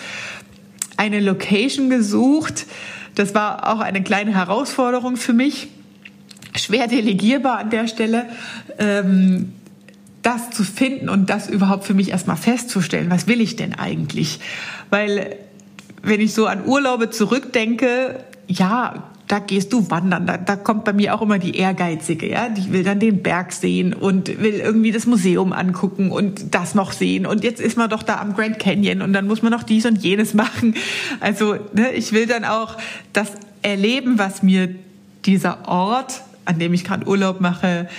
eine 0.97 1.19
Location 1.19 1.89
gesucht. 1.89 2.65
Das 3.15 3.33
war 3.33 3.71
auch 3.71 3.79
eine 3.79 4.03
kleine 4.03 4.33
Herausforderung 4.33 5.15
für 5.15 5.33
mich, 5.33 5.69
schwer 6.55 6.87
delegierbar 6.87 7.59
an 7.59 7.69
der 7.69 7.87
Stelle. 7.87 8.25
Ähm, 8.79 9.53
das 10.23 10.49
zu 10.49 10.65
finden 10.65 11.07
und 11.07 11.29
das 11.29 11.47
überhaupt 11.47 11.85
für 11.85 11.93
mich 11.93 12.09
erstmal 12.09 12.35
festzustellen, 12.35 13.09
was 13.09 13.27
will 13.27 13.39
ich 13.39 13.55
denn 13.55 13.73
eigentlich? 13.75 14.41
Weil 14.89 15.37
wenn 16.03 16.19
ich 16.19 16.33
so 16.33 16.47
an 16.47 16.65
Urlaube 16.65 17.11
zurückdenke, 17.11 18.25
ja, 18.47 19.11
da 19.27 19.39
gehst 19.39 19.73
du 19.73 19.89
wandern. 19.89 20.25
Da, 20.25 20.37
da 20.37 20.55
kommt 20.55 20.85
bei 20.85 20.93
mir 20.93 21.13
auch 21.13 21.21
immer 21.21 21.37
die 21.37 21.57
Ehrgeizige, 21.57 22.29
ja. 22.29 22.49
Die 22.49 22.71
will 22.71 22.83
dann 22.83 22.99
den 22.99 23.21
Berg 23.21 23.51
sehen 23.51 23.93
und 23.93 24.41
will 24.41 24.55
irgendwie 24.55 24.91
das 24.91 25.05
Museum 25.05 25.51
angucken 25.51 26.11
und 26.11 26.55
das 26.55 26.75
noch 26.75 26.93
sehen. 26.93 27.25
Und 27.25 27.43
jetzt 27.43 27.59
ist 27.59 27.77
man 27.77 27.89
doch 27.89 28.03
da 28.03 28.19
am 28.19 28.33
Grand 28.33 28.57
Canyon 28.57 29.01
und 29.01 29.13
dann 29.13 29.27
muss 29.27 29.41
man 29.41 29.51
noch 29.51 29.63
dies 29.63 29.85
und 29.85 29.97
jenes 29.97 30.33
machen. 30.33 30.75
Also, 31.19 31.55
ne, 31.73 31.91
ich 31.91 32.13
will 32.13 32.25
dann 32.25 32.45
auch 32.45 32.77
das 33.11 33.31
erleben, 33.61 34.17
was 34.17 34.43
mir 34.43 34.73
dieser 35.25 35.67
Ort, 35.67 36.21
an 36.45 36.57
dem 36.59 36.73
ich 36.73 36.85
gerade 36.85 37.05
Urlaub 37.05 37.41
mache, 37.41 37.89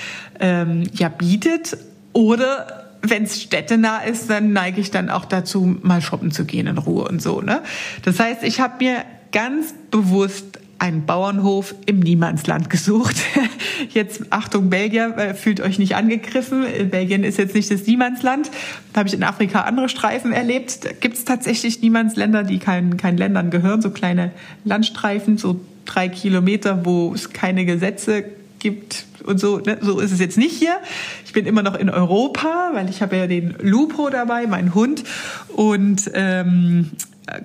ähm, 0.40 0.84
ja 0.94 1.10
bietet. 1.10 1.76
Oder 2.14 2.88
wenn 3.02 3.24
es 3.24 3.42
städtenah 3.42 3.98
ist, 3.98 4.30
dann 4.30 4.54
neige 4.54 4.80
ich 4.80 4.90
dann 4.90 5.10
auch 5.10 5.26
dazu, 5.26 5.76
mal 5.82 6.00
shoppen 6.00 6.30
zu 6.30 6.46
gehen 6.46 6.66
in 6.66 6.78
Ruhe 6.78 7.04
und 7.04 7.20
so. 7.20 7.42
Ne? 7.42 7.62
Das 8.02 8.18
heißt, 8.18 8.42
ich 8.44 8.60
habe 8.60 8.82
mir 8.82 9.04
ganz 9.32 9.74
bewusst 9.90 10.58
einen 10.78 11.06
Bauernhof 11.06 11.74
im 11.86 11.98
Niemandsland 11.98 12.70
gesucht. 12.70 13.16
Jetzt 13.90 14.26
Achtung 14.30 14.70
Belgier, 14.70 15.16
äh, 15.16 15.34
fühlt 15.34 15.60
euch 15.60 15.78
nicht 15.78 15.96
angegriffen. 15.96 16.64
Belgien 16.90 17.24
ist 17.24 17.38
jetzt 17.38 17.54
nicht 17.54 17.70
das 17.70 17.86
Niemandsland. 17.86 18.50
Da 18.92 19.00
habe 19.00 19.08
ich 19.08 19.14
in 19.14 19.24
Afrika 19.24 19.62
andere 19.62 19.88
Streifen 19.88 20.32
erlebt. 20.32 20.84
Da 20.84 20.90
gibt 20.92 21.16
es 21.16 21.24
tatsächlich 21.24 21.82
Niemandsländer, 21.82 22.44
die 22.44 22.58
keinen 22.58 22.96
kein 22.96 23.16
Ländern 23.16 23.50
gehören, 23.50 23.82
so 23.82 23.90
kleine 23.90 24.30
Landstreifen, 24.64 25.36
so 25.36 25.60
drei 25.84 26.08
Kilometer, 26.08 26.84
wo 26.84 27.12
es 27.12 27.32
keine 27.32 27.64
Gesetze 27.64 28.24
gibt 28.58 29.06
und 29.24 29.38
so. 29.38 29.58
Ne? 29.58 29.78
So 29.80 30.00
ist 30.00 30.12
es 30.12 30.20
jetzt 30.20 30.38
nicht 30.38 30.56
hier. 30.56 30.76
Ich 31.24 31.32
bin 31.32 31.46
immer 31.46 31.62
noch 31.62 31.74
in 31.74 31.90
Europa, 31.90 32.70
weil 32.74 32.88
ich 32.88 33.02
habe 33.02 33.16
ja 33.16 33.26
den 33.26 33.54
Lupo 33.60 34.10
dabei, 34.10 34.46
mein 34.46 34.74
Hund, 34.74 35.04
und 35.48 36.10
ähm, 36.14 36.90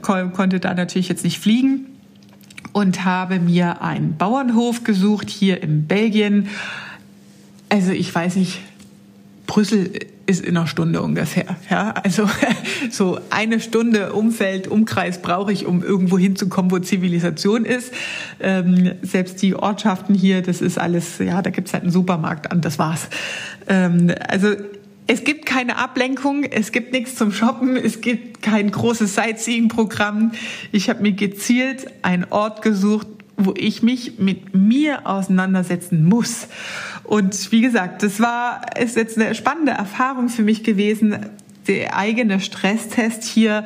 konnte 0.02 0.60
da 0.60 0.74
natürlich 0.74 1.10
jetzt 1.10 1.24
nicht 1.24 1.40
fliegen 1.40 1.86
und 2.72 3.06
habe 3.06 3.40
mir 3.40 3.82
einen 3.82 4.18
Bauernhof 4.18 4.84
gesucht 4.84 5.30
hier 5.30 5.62
in 5.62 5.88
Belgien. 5.88 6.48
Also 7.70 7.92
ich 7.92 8.13
weiß 8.13 8.36
nicht, 8.36 8.60
Brüssel 9.46 9.92
ist 10.25 10.44
in 10.44 10.56
einer 10.56 10.68
Stunde 10.68 11.02
ungefähr. 11.02 11.46
Ja, 11.70 11.92
also 11.92 12.30
so 12.92 13.20
eine 13.30 13.60
Stunde 13.60 14.13
Umfeld, 14.13 14.68
Umkreis 14.68 15.22
brauche 15.22 15.52
ich, 15.52 15.66
um 15.66 15.84
irgendwo 15.84 16.18
hinzukommen, 16.18 16.72
wo 16.72 16.80
Zivilisation 16.80 17.66
ist. 17.66 17.94
Ähm, 18.40 18.94
selbst 19.02 19.42
die 19.42 19.56
Ortschaften 19.56 20.16
hier, 20.16 20.42
das 20.42 20.62
ist 20.62 20.78
alles, 20.78 21.20
ja, 21.20 21.42
da 21.42 21.50
gibt's 21.50 21.74
halt 21.74 21.84
einen 21.84 21.92
Supermarkt 21.92 22.52
an, 22.52 22.62
das 22.62 22.80
war's. 22.80 23.10
Ähm, 23.68 24.13
also 24.28 24.56
es 25.07 25.24
gibt 25.24 25.45
keine 25.45 25.77
Ablenkung, 25.77 26.43
es 26.43 26.72
gibt 26.72 26.93
nichts 26.93 27.15
zum 27.15 27.31
Shoppen, 27.31 27.75
es 27.75 28.01
gibt 28.01 28.41
kein 28.41 28.72
großes 28.72 29.15
Sightseeing-Programm. 29.15 30.31
Ich 30.72 30.89
habe 30.89 31.01
mir 31.01 31.12
gezielt 31.12 31.88
einen 32.03 32.25
Ort 32.29 32.62
gesucht, 32.62 33.07
wo 33.38 33.53
ich 33.57 33.83
mich 33.83 34.19
mit 34.19 34.55
mir 34.55 35.07
auseinandersetzen 35.07 36.05
muss. 36.05 36.48
Und 37.03 37.51
wie 37.51 37.62
gesagt, 37.62 38.03
das 38.03 38.19
war 38.19 38.62
ist 38.79 38.95
jetzt 38.95 39.17
eine 39.17 39.36
spannende 39.36 39.74
Erfahrung 39.74 40.29
für 40.29 40.43
mich 40.43 40.63
gewesen, 40.63 41.17
der 41.67 41.98
eigene 41.98 42.39
Stresstest 42.39 43.24
hier 43.24 43.65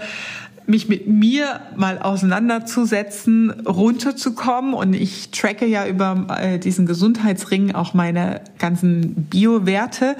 mich 0.68 0.90
mit 0.90 1.08
mir 1.08 1.62
mal 1.78 1.98
auseinanderzusetzen, 2.00 3.52
runterzukommen. 3.66 4.74
Und 4.74 4.94
ich 4.94 5.32
tracke 5.32 5.66
ja 5.66 5.88
über 5.88 6.28
äh, 6.42 6.60
diesen 6.60 6.86
Gesundheitsring 6.86 7.74
auch 7.74 7.94
meine 7.94 8.42
ganzen 8.60 9.28
Biowerte. 9.30 10.18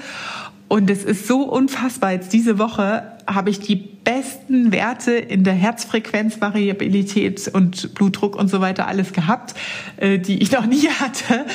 Und 0.68 0.90
es 0.90 1.02
ist 1.02 1.26
so 1.26 1.42
unfassbar. 1.42 2.12
Jetzt 2.12 2.32
diese 2.32 2.58
Woche 2.58 3.02
habe 3.26 3.50
ich 3.50 3.60
die 3.60 3.76
besten 3.76 4.70
Werte 4.70 5.12
in 5.12 5.42
der 5.44 5.54
Herzfrequenzvariabilität 5.54 7.48
und 7.48 7.94
Blutdruck 7.94 8.36
und 8.36 8.48
so 8.48 8.60
weiter 8.60 8.86
alles 8.86 9.12
gehabt, 9.12 9.54
äh, 9.96 10.18
die 10.18 10.42
ich 10.42 10.52
noch 10.52 10.66
nie 10.66 10.88
hatte. 11.00 11.46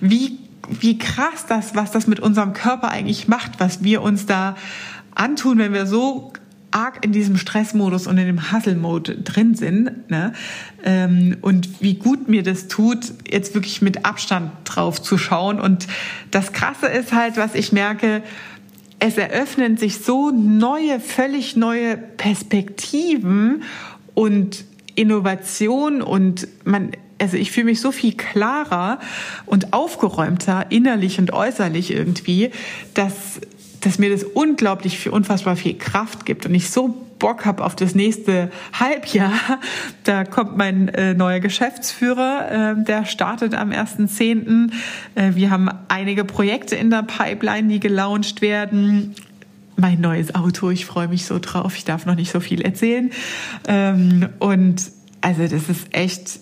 Wie, 0.00 0.38
wie 0.68 0.98
krass 0.98 1.46
das, 1.48 1.74
was 1.74 1.92
das 1.92 2.06
mit 2.06 2.20
unserem 2.20 2.52
Körper 2.52 2.90
eigentlich 2.90 3.28
macht, 3.28 3.58
was 3.58 3.84
wir 3.84 4.02
uns 4.02 4.26
da 4.26 4.56
antun, 5.14 5.58
wenn 5.58 5.72
wir 5.72 5.86
so 5.86 6.32
arg 6.72 7.04
in 7.04 7.12
diesem 7.12 7.36
Stressmodus 7.38 8.06
und 8.06 8.18
in 8.18 8.26
dem 8.26 8.52
Hustle-Mode 8.52 9.22
drin 9.22 9.54
sind. 9.54 10.10
Ne? 10.10 10.32
Ähm, 10.84 11.36
und 11.40 11.80
wie 11.80 11.94
gut 11.94 12.28
mir 12.28 12.42
das 12.42 12.68
tut, 12.68 13.12
jetzt 13.30 13.54
wirklich 13.54 13.80
mit 13.80 14.04
Abstand 14.04 14.50
drauf 14.64 15.00
zu 15.00 15.16
schauen. 15.16 15.60
Und 15.60 15.86
das 16.30 16.52
Krasse 16.52 16.86
ist 16.86 17.12
halt, 17.12 17.36
was 17.36 17.54
ich 17.54 17.72
merke, 17.72 18.22
es 18.98 19.18
eröffnen 19.18 19.76
sich 19.76 19.98
so 19.98 20.30
neue, 20.30 21.00
völlig 21.00 21.56
neue 21.56 21.96
Perspektiven 21.96 23.62
und 24.14 24.64
Innovation 24.94 26.00
und 26.00 26.48
man, 26.64 26.92
also 27.18 27.36
ich 27.36 27.52
fühle 27.52 27.66
mich 27.66 27.80
so 27.80 27.92
viel 27.92 28.14
klarer 28.14 28.98
und 29.44 29.72
aufgeräumter 29.74 30.66
innerlich 30.70 31.18
und 31.18 31.32
äußerlich 31.32 31.92
irgendwie, 31.92 32.50
dass 32.94 33.40
dass 33.86 34.00
mir 34.00 34.10
das 34.10 34.24
unglaublich 34.24 34.98
viel, 34.98 35.12
unfassbar 35.12 35.54
viel 35.54 35.78
Kraft 35.78 36.26
gibt 36.26 36.44
und 36.44 36.54
ich 36.56 36.70
so 36.70 36.88
Bock 37.20 37.46
habe 37.46 37.64
auf 37.64 37.76
das 37.76 37.94
nächste 37.94 38.50
Halbjahr. 38.72 39.32
Da 40.02 40.24
kommt 40.24 40.56
mein 40.56 40.88
äh, 40.88 41.14
neuer 41.14 41.38
Geschäftsführer, 41.38 42.74
äh, 42.78 42.84
der 42.84 43.04
startet 43.04 43.54
am 43.54 43.70
1.10. 43.70 44.72
Äh, 45.14 45.36
wir 45.36 45.50
haben 45.50 45.70
einige 45.86 46.24
Projekte 46.24 46.74
in 46.74 46.90
der 46.90 47.04
Pipeline, 47.04 47.68
die 47.68 47.78
gelauncht 47.78 48.42
werden. 48.42 49.14
Mein 49.76 50.00
neues 50.00 50.34
Auto, 50.34 50.70
ich 50.70 50.84
freue 50.84 51.06
mich 51.06 51.24
so 51.24 51.38
drauf. 51.40 51.76
Ich 51.76 51.84
darf 51.84 52.06
noch 52.06 52.16
nicht 52.16 52.32
so 52.32 52.40
viel 52.40 52.62
erzählen. 52.62 53.12
Ähm, 53.68 54.30
und 54.40 54.82
also 55.20 55.42
das 55.42 55.68
ist 55.68 55.94
echt 55.94 56.40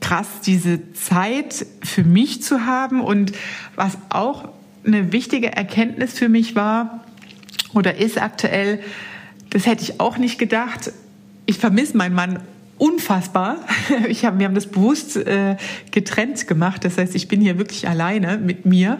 krass, 0.00 0.26
diese 0.46 0.92
Zeit 0.94 1.66
für 1.82 2.04
mich 2.04 2.42
zu 2.42 2.64
haben 2.64 3.02
und 3.02 3.32
was 3.76 3.98
auch 4.08 4.48
eine 4.86 5.12
wichtige 5.12 5.52
Erkenntnis 5.52 6.12
für 6.12 6.28
mich 6.28 6.54
war 6.54 7.04
oder 7.74 7.96
ist 7.96 8.20
aktuell, 8.20 8.80
das 9.50 9.66
hätte 9.66 9.82
ich 9.82 10.00
auch 10.00 10.18
nicht 10.18 10.38
gedacht. 10.38 10.92
Ich 11.46 11.58
vermisse 11.58 11.96
meinen 11.96 12.14
Mann 12.14 12.40
unfassbar. 12.78 13.58
Ich 14.08 14.24
hab, 14.24 14.38
wir 14.38 14.46
haben 14.46 14.54
das 14.54 14.66
bewusst 14.66 15.16
äh, 15.16 15.56
getrennt 15.90 16.46
gemacht. 16.46 16.84
Das 16.84 16.98
heißt, 16.98 17.14
ich 17.14 17.28
bin 17.28 17.40
hier 17.40 17.58
wirklich 17.58 17.88
alleine 17.88 18.38
mit 18.38 18.66
mir. 18.66 18.98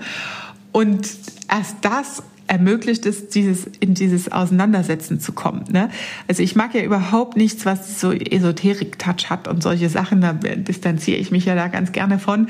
Und 0.72 1.08
erst 1.48 1.76
das 1.82 2.22
ermöglicht 2.48 3.06
es, 3.06 3.28
dieses, 3.28 3.66
in 3.66 3.94
dieses 3.94 4.32
Auseinandersetzen 4.32 5.20
zu 5.20 5.32
kommen. 5.32 5.64
Ne? 5.70 5.90
Also 6.26 6.42
ich 6.42 6.56
mag 6.56 6.74
ja 6.74 6.82
überhaupt 6.82 7.36
nichts, 7.36 7.64
was 7.66 8.00
so 8.00 8.10
Esoterik-Touch 8.12 9.30
hat 9.30 9.46
und 9.48 9.62
solche 9.62 9.88
Sachen, 9.88 10.20
da 10.20 10.32
distanziere 10.32 11.18
ich 11.18 11.30
mich 11.30 11.44
ja 11.44 11.54
da 11.54 11.68
ganz 11.68 11.92
gerne 11.92 12.18
von. 12.18 12.48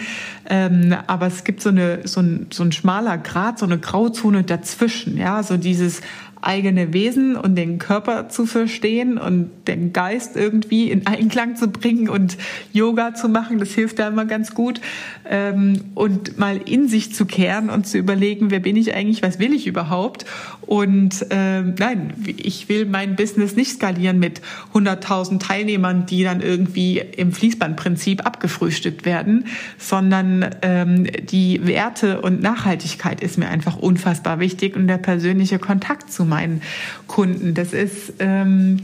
Ähm, 0.49 0.95
aber 1.07 1.26
es 1.26 1.45
gibt 1.45 1.61
so, 1.61 1.69
eine, 1.69 2.07
so, 2.07 2.21
ein, 2.21 2.47
so 2.50 2.62
ein 2.62 2.73
schmaler 2.73 3.19
Grad, 3.19 3.59
so 3.59 3.67
eine 3.67 3.78
Grauzone 3.78 4.45
dazwischen, 4.45 5.19
ja, 5.19 5.43
so 5.43 5.57
dieses 5.57 6.00
eigene 6.40 6.92
Wesen 6.92 7.37
und 7.37 7.57
den 7.57 7.78
Körper 7.78 8.28
zu 8.28 8.47
verstehen 8.47 9.18
und 9.18 9.50
den 9.66 9.92
Geist 9.92 10.37
irgendwie 10.37 10.90
in 10.90 11.07
Einklang 11.07 11.57
zu 11.57 11.68
bringen 11.68 12.09
und 12.09 12.37
Yoga 12.73 13.14
zu 13.14 13.28
machen. 13.28 13.59
Das 13.59 13.71
hilft 13.71 13.99
da 13.99 14.09
immer 14.09 14.25
ganz 14.25 14.54
gut. 14.54 14.80
Ähm, 15.28 15.85
und 15.95 16.38
mal 16.38 16.59
in 16.59 16.88
sich 16.88 17.14
zu 17.14 17.26
kehren 17.26 17.71
und 17.71 17.87
zu 17.87 17.99
überlegen, 17.99 18.50
wer 18.50 18.61
bin 18.61 18.76
ich 18.76 18.95
eigentlich, 18.95 19.23
was 19.23 19.38
will 19.38 19.52
ich 19.52 19.66
überhaupt? 19.66 20.25
Und 20.62 21.26
ähm, 21.30 21.75
nein, 21.78 22.12
ich 22.26 22.68
will 22.68 22.85
mein 22.87 23.16
Business 23.16 23.57
nicht 23.57 23.73
skalieren 23.73 24.18
mit 24.18 24.42
100.000 24.75 25.40
Teilnehmern, 25.40 26.07
die 26.07 26.23
dann 26.23 26.40
irgendwie 26.40 26.99
im 26.99 27.33
Fließbandprinzip 27.33 28.26
abgefrühstückt 28.26 29.04
werden, 29.07 29.47
sondern 29.78 30.54
ähm, 30.62 31.04
die 31.04 31.66
Werte 31.66 32.21
und 32.21 32.42
Nachhaltigkeit 32.42 33.23
ist 33.23 33.38
mir 33.38 33.49
einfach 33.49 33.76
unfassbar 33.76 34.40
wichtig 34.40 34.76
und 34.76 34.88
der 34.88 34.99
persönliche 34.99 35.59
Kontakt 35.59 36.12
zu 36.12 36.25
meinen 36.28 36.62
Kunden. 37.06 37.54
Das 37.54 37.73
ist 37.73 38.14
ähm, 38.18 38.80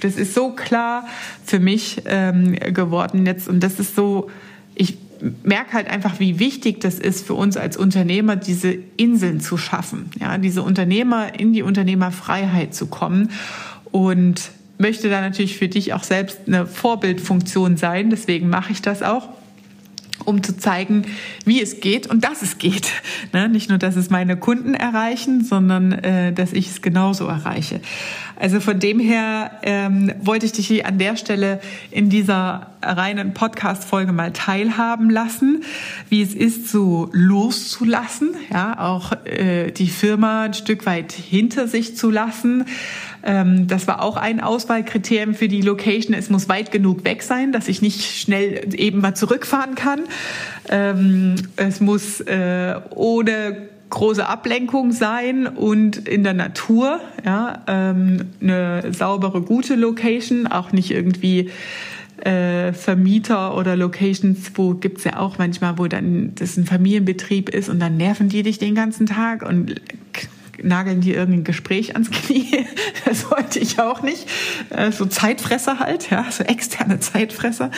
das 0.00 0.16
ist 0.16 0.34
so 0.34 0.50
klar 0.50 1.06
für 1.44 1.58
mich 1.58 2.02
ähm, 2.06 2.54
geworden 2.54 3.26
jetzt 3.26 3.48
und 3.48 3.60
das 3.60 3.78
ist 3.78 3.94
so, 3.96 4.30
ich 4.74 4.98
merke 5.42 5.72
halt 5.72 5.88
einfach, 5.88 6.20
wie 6.20 6.38
wichtig 6.38 6.80
das 6.80 6.98
ist 6.98 7.26
für 7.26 7.34
uns 7.34 7.56
als 7.56 7.76
Unternehmer, 7.76 8.36
diese 8.36 8.76
Inseln 8.96 9.40
zu 9.40 9.56
schaffen, 9.56 10.10
ja, 10.20 10.36
diese 10.38 10.62
Unternehmer 10.62 11.38
in 11.38 11.52
die 11.52 11.62
Unternehmerfreiheit 11.62 12.74
zu 12.74 12.86
kommen 12.86 13.30
und 13.90 14.50
möchte 14.78 15.08
da 15.08 15.22
natürlich 15.22 15.56
für 15.56 15.68
dich 15.68 15.94
auch 15.94 16.02
selbst 16.02 16.40
eine 16.46 16.66
Vorbildfunktion 16.66 17.78
sein. 17.78 18.10
Deswegen 18.10 18.50
mache 18.50 18.72
ich 18.72 18.82
das 18.82 19.02
auch 19.02 19.28
um 20.24 20.42
zu 20.42 20.56
zeigen, 20.56 21.04
wie 21.44 21.62
es 21.62 21.80
geht 21.80 22.06
und 22.06 22.24
dass 22.24 22.42
es 22.42 22.58
geht. 22.58 22.90
Ne? 23.32 23.48
Nicht 23.48 23.68
nur, 23.68 23.78
dass 23.78 23.96
es 23.96 24.10
meine 24.10 24.36
Kunden 24.36 24.74
erreichen, 24.74 25.44
sondern 25.44 25.92
äh, 25.92 26.32
dass 26.32 26.52
ich 26.52 26.68
es 26.68 26.82
genauso 26.82 27.26
erreiche. 27.26 27.80
Also 28.38 28.60
von 28.60 28.78
dem 28.78 29.00
her 29.00 29.52
ähm, 29.62 30.12
wollte 30.20 30.46
ich 30.46 30.52
dich 30.52 30.66
hier 30.66 30.86
an 30.86 30.98
der 30.98 31.16
Stelle 31.16 31.60
in 31.90 32.10
dieser 32.10 32.72
reinen 32.82 33.32
Podcast-Folge 33.32 34.12
mal 34.12 34.32
teilhaben 34.32 35.08
lassen, 35.08 35.64
wie 36.10 36.22
es 36.22 36.34
ist, 36.34 36.68
so 36.68 37.08
loszulassen, 37.12 38.34
ja, 38.52 38.78
auch 38.78 39.12
äh, 39.24 39.70
die 39.70 39.88
Firma 39.88 40.42
ein 40.42 40.54
Stück 40.54 40.84
weit 40.84 41.12
hinter 41.12 41.66
sich 41.66 41.96
zu 41.96 42.10
lassen. 42.10 42.66
Ähm, 43.26 43.66
das 43.66 43.88
war 43.88 44.02
auch 44.02 44.16
ein 44.16 44.40
Auswahlkriterium 44.40 45.34
für 45.34 45.48
die 45.48 45.60
Location. 45.60 46.14
Es 46.14 46.30
muss 46.30 46.48
weit 46.48 46.70
genug 46.70 47.04
weg 47.04 47.22
sein, 47.22 47.52
dass 47.52 47.66
ich 47.66 47.82
nicht 47.82 48.04
schnell 48.04 48.72
eben 48.74 49.00
mal 49.00 49.14
zurückfahren 49.14 49.74
kann. 49.74 50.00
Ähm, 50.70 51.34
es 51.56 51.80
muss 51.80 52.20
äh, 52.20 52.76
ohne 52.90 53.68
große 53.90 54.26
Ablenkung 54.26 54.92
sein 54.92 55.46
und 55.46 56.08
in 56.08 56.24
der 56.24 56.34
Natur, 56.34 57.00
ja, 57.24 57.62
ähm, 57.66 58.26
eine 58.40 58.92
saubere, 58.92 59.42
gute 59.42 59.74
Location, 59.74 60.46
auch 60.46 60.72
nicht 60.72 60.90
irgendwie 60.90 61.50
äh, 62.18 62.72
Vermieter 62.72 63.56
oder 63.56 63.76
Locations, 63.76 64.52
wo 64.54 64.74
gibt's 64.74 65.04
ja 65.04 65.18
auch 65.18 65.38
manchmal, 65.38 65.78
wo 65.78 65.86
dann 65.86 66.32
das 66.34 66.56
ein 66.56 66.64
Familienbetrieb 66.64 67.48
ist 67.48 67.68
und 67.68 67.80
dann 67.80 67.96
nerven 67.96 68.28
die 68.28 68.42
dich 68.42 68.58
den 68.58 68.74
ganzen 68.74 69.06
Tag 69.06 69.42
und 69.42 69.80
nageln 70.62 71.00
die 71.00 71.12
irgendein 71.12 71.44
Gespräch 71.44 71.94
ans 71.94 72.10
Knie. 72.10 72.66
Das 73.04 73.30
wollte 73.30 73.60
ich 73.60 73.78
auch 73.78 74.02
nicht. 74.02 74.26
Äh, 74.70 74.90
so 74.90 75.06
Zeitfresser 75.06 75.78
halt, 75.78 76.10
ja, 76.10 76.26
so 76.28 76.42
externe 76.42 76.98
Zeitfresser. 76.98 77.70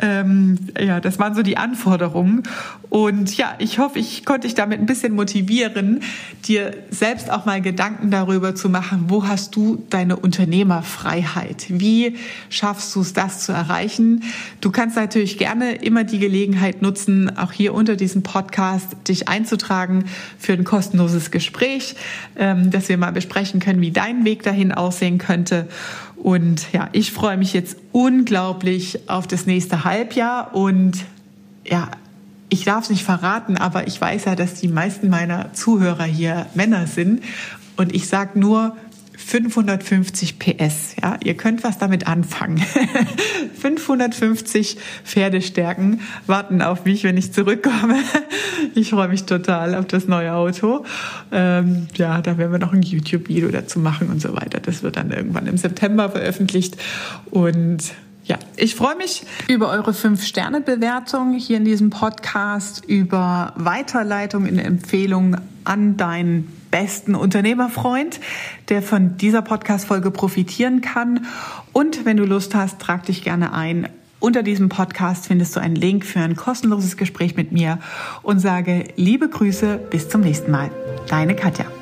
Ähm, 0.00 0.58
ja, 0.78 0.98
das 0.98 1.20
waren 1.20 1.36
so 1.36 1.42
die 1.42 1.56
Anforderungen. 1.56 2.42
Und 2.88 3.36
ja, 3.36 3.54
ich 3.58 3.78
hoffe, 3.78 3.98
ich 3.98 4.24
konnte 4.24 4.46
dich 4.46 4.54
damit 4.54 4.80
ein 4.80 4.86
bisschen 4.86 5.14
motivieren, 5.14 6.00
dir 6.46 6.74
selbst 6.90 7.30
auch 7.30 7.44
mal 7.44 7.60
Gedanken 7.60 8.10
darüber 8.10 8.54
zu 8.54 8.68
machen, 8.68 9.04
wo 9.08 9.26
hast 9.26 9.56
du 9.56 9.84
deine 9.90 10.16
Unternehmerfreiheit? 10.16 11.66
Wie 11.68 12.16
schaffst 12.48 12.94
du 12.94 13.00
es, 13.00 13.12
das 13.12 13.44
zu 13.44 13.52
erreichen? 13.52 14.22
Du 14.60 14.70
kannst 14.70 14.96
natürlich 14.96 15.38
gerne 15.38 15.74
immer 15.74 16.04
die 16.04 16.18
Gelegenheit 16.18 16.82
nutzen, 16.82 17.36
auch 17.36 17.52
hier 17.52 17.74
unter 17.74 17.96
diesem 17.96 18.22
Podcast 18.22 18.96
dich 19.08 19.28
einzutragen 19.28 20.04
für 20.38 20.52
ein 20.52 20.64
kostenloses 20.64 21.30
Gespräch, 21.30 21.96
dass 22.34 22.88
wir 22.88 22.98
mal 22.98 23.12
besprechen 23.12 23.60
können, 23.60 23.80
wie 23.80 23.90
dein 23.90 24.24
Weg 24.24 24.42
dahin 24.42 24.72
aussehen 24.72 25.18
könnte. 25.18 25.68
Und 26.16 26.72
ja, 26.72 26.88
ich 26.92 27.12
freue 27.12 27.36
mich 27.36 27.52
jetzt 27.52 27.76
unglaublich 27.92 29.08
auf 29.08 29.26
das 29.26 29.46
nächste 29.46 29.84
Halbjahr 29.84 30.54
und 30.54 31.04
ja, 31.64 31.90
ich 32.48 32.64
darf 32.64 32.84
es 32.84 32.90
nicht 32.90 33.02
verraten, 33.02 33.56
aber 33.56 33.86
ich 33.86 34.00
weiß 34.00 34.24
ja, 34.26 34.36
dass 34.36 34.54
die 34.54 34.68
meisten 34.68 35.08
meiner 35.08 35.52
Zuhörer 35.52 36.04
hier 36.04 36.46
Männer 36.54 36.86
sind. 36.86 37.22
Und 37.76 37.94
ich 37.94 38.08
sage 38.08 38.38
nur 38.38 38.76
550 39.16 40.38
PS. 40.38 40.96
Ja, 41.02 41.18
ihr 41.22 41.36
könnt 41.36 41.64
was 41.64 41.78
damit 41.78 42.06
anfangen. 42.06 42.58
550 43.60 44.76
Pferdestärken 45.04 46.00
warten 46.26 46.62
auf 46.62 46.84
mich, 46.84 47.04
wenn 47.04 47.16
ich 47.16 47.32
zurückkomme. 47.32 47.96
Ich 48.74 48.90
freue 48.90 49.08
mich 49.08 49.24
total 49.24 49.74
auf 49.74 49.86
das 49.86 50.06
neue 50.06 50.34
Auto. 50.34 50.84
Ähm, 51.32 51.88
ja, 51.94 52.20
da 52.20 52.36
werden 52.36 52.52
wir 52.52 52.58
noch 52.58 52.72
ein 52.72 52.82
YouTube-Video 52.82 53.48
dazu 53.50 53.78
machen 53.78 54.08
und 54.08 54.20
so 54.20 54.34
weiter. 54.34 54.60
Das 54.60 54.82
wird 54.82 54.96
dann 54.96 55.10
irgendwann 55.10 55.46
im 55.46 55.56
September 55.56 56.10
veröffentlicht. 56.10 56.76
Und 57.30 57.94
ja, 58.24 58.38
ich 58.56 58.74
freue 58.74 58.96
mich 58.96 59.22
über 59.48 59.70
eure 59.70 59.92
5-Sterne-Bewertung 59.92 61.34
hier 61.34 61.58
in 61.58 61.64
diesem 61.64 61.90
Podcast, 61.90 62.84
über 62.84 63.52
Weiterleitung 63.56 64.46
in 64.46 64.58
Empfehlungen 64.58 65.40
an 65.64 65.96
deinen 65.96 66.52
besten 66.76 67.14
Unternehmerfreund, 67.14 68.20
der 68.68 68.82
von 68.82 69.16
dieser 69.16 69.40
Podcast-Folge 69.40 70.10
profitieren 70.10 70.82
kann. 70.82 71.24
Und 71.72 72.04
wenn 72.04 72.18
du 72.18 72.24
Lust 72.24 72.54
hast, 72.54 72.80
trag 72.80 73.06
dich 73.06 73.24
gerne 73.24 73.54
ein. 73.54 73.88
Unter 74.20 74.42
diesem 74.42 74.68
Podcast 74.68 75.26
findest 75.26 75.56
du 75.56 75.60
einen 75.60 75.74
Link 75.74 76.04
für 76.04 76.20
ein 76.20 76.36
kostenloses 76.36 76.98
Gespräch 76.98 77.34
mit 77.34 77.50
mir 77.50 77.78
und 78.22 78.40
sage 78.40 78.88
liebe 78.96 79.26
Grüße, 79.26 79.78
bis 79.88 80.10
zum 80.10 80.20
nächsten 80.20 80.50
Mal. 80.50 80.70
Deine 81.08 81.34
Katja. 81.34 81.75